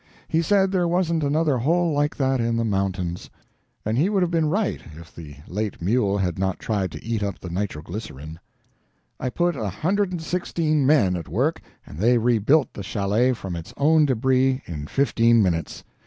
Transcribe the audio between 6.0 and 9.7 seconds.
had not tried to eat up the nitroglycerin. I put a